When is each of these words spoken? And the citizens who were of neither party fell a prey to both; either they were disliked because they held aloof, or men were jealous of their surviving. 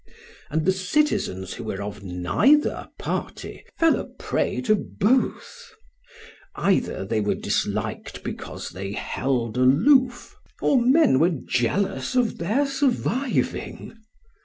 And 0.49 0.65
the 0.65 0.71
citizens 0.71 1.53
who 1.53 1.65
were 1.65 1.83
of 1.83 2.01
neither 2.03 2.89
party 2.97 3.65
fell 3.77 3.99
a 3.99 4.05
prey 4.05 4.59
to 4.61 4.73
both; 4.75 5.75
either 6.55 7.05
they 7.05 7.21
were 7.21 7.35
disliked 7.35 8.23
because 8.23 8.69
they 8.71 8.93
held 8.93 9.57
aloof, 9.57 10.35
or 10.59 10.81
men 10.81 11.19
were 11.19 11.29
jealous 11.29 12.15
of 12.15 12.39
their 12.39 12.65
surviving. 12.65 13.95